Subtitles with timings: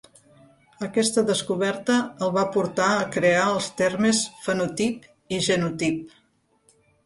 [0.87, 1.97] Aquesta descoberta
[2.27, 6.21] el va portar a crear els termes fenotip i genotip.